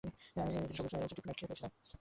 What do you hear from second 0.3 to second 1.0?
আমি কিছু